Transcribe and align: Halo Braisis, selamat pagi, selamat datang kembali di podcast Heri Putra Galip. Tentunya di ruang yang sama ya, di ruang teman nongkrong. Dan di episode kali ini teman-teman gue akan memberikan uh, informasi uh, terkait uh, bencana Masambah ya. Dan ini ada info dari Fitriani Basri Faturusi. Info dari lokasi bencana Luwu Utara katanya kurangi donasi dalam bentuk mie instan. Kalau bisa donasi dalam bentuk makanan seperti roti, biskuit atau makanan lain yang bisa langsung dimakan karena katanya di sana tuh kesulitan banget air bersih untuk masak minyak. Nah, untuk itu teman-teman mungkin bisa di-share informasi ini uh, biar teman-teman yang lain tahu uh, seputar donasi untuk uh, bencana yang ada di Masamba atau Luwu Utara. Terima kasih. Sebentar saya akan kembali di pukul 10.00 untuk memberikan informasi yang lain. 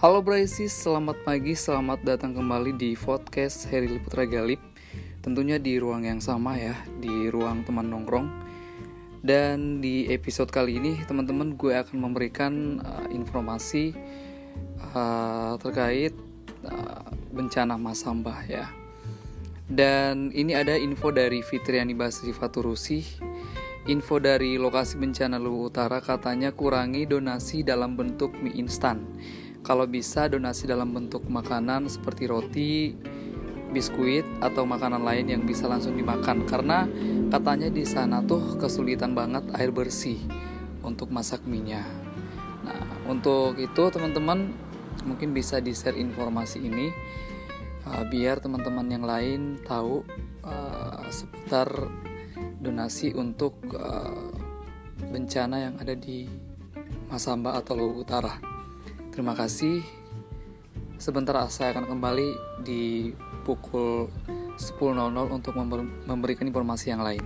Halo 0.00 0.24
Braisis, 0.24 0.72
selamat 0.72 1.28
pagi, 1.28 1.52
selamat 1.52 2.00
datang 2.00 2.32
kembali 2.32 2.72
di 2.72 2.96
podcast 2.96 3.68
Heri 3.68 4.00
Putra 4.00 4.24
Galip. 4.24 4.56
Tentunya 5.20 5.60
di 5.60 5.76
ruang 5.76 6.08
yang 6.08 6.24
sama 6.24 6.56
ya, 6.56 6.72
di 7.04 7.28
ruang 7.28 7.68
teman 7.68 7.92
nongkrong. 7.92 8.24
Dan 9.20 9.84
di 9.84 10.08
episode 10.08 10.48
kali 10.48 10.80
ini 10.80 11.04
teman-teman 11.04 11.52
gue 11.52 11.76
akan 11.76 12.00
memberikan 12.00 12.80
uh, 12.80 13.12
informasi 13.12 13.92
uh, 14.96 15.60
terkait 15.60 16.16
uh, 16.64 17.04
bencana 17.36 17.76
Masambah 17.76 18.40
ya. 18.48 18.72
Dan 19.68 20.32
ini 20.32 20.56
ada 20.56 20.80
info 20.80 21.12
dari 21.12 21.44
Fitriani 21.44 21.92
Basri 21.92 22.32
Faturusi. 22.32 23.04
Info 23.92 24.16
dari 24.16 24.56
lokasi 24.56 24.96
bencana 24.96 25.36
Luwu 25.36 25.68
Utara 25.68 26.00
katanya 26.00 26.56
kurangi 26.56 27.04
donasi 27.04 27.60
dalam 27.60 28.00
bentuk 28.00 28.32
mie 28.40 28.56
instan. 28.56 29.04
Kalau 29.60 29.84
bisa 29.84 30.24
donasi 30.26 30.64
dalam 30.64 30.96
bentuk 30.96 31.28
makanan 31.28 31.86
seperti 31.86 32.24
roti, 32.24 32.96
biskuit 33.70 34.26
atau 34.42 34.66
makanan 34.66 35.06
lain 35.06 35.26
yang 35.30 35.42
bisa 35.46 35.70
langsung 35.70 35.94
dimakan 35.94 36.42
karena 36.44 36.90
katanya 37.30 37.70
di 37.70 37.86
sana 37.86 38.18
tuh 38.20 38.58
kesulitan 38.58 39.14
banget 39.14 39.46
air 39.54 39.70
bersih 39.70 40.18
untuk 40.82 41.14
masak 41.14 41.46
minyak. 41.46 41.86
Nah, 42.66 42.82
untuk 43.06 43.56
itu 43.62 43.82
teman-teman 43.94 44.50
mungkin 45.06 45.32
bisa 45.32 45.62
di-share 45.62 45.96
informasi 45.96 46.60
ini 46.60 46.92
uh, 47.86 48.04
biar 48.04 48.42
teman-teman 48.42 48.86
yang 48.90 49.04
lain 49.06 49.40
tahu 49.64 50.02
uh, 50.44 51.06
seputar 51.08 51.70
donasi 52.60 53.16
untuk 53.16 53.56
uh, 53.72 54.34
bencana 55.08 55.70
yang 55.70 55.74
ada 55.80 55.96
di 55.96 56.28
Masamba 57.08 57.58
atau 57.58 57.74
Luwu 57.74 58.04
Utara. 58.04 58.59
Terima 59.10 59.34
kasih. 59.34 59.82
Sebentar 61.00 61.34
saya 61.50 61.74
akan 61.74 61.90
kembali 61.90 62.28
di 62.62 63.10
pukul 63.42 64.06
10.00 64.60 64.76
untuk 65.32 65.56
memberikan 66.06 66.46
informasi 66.46 66.92
yang 66.92 67.02
lain. 67.02 67.24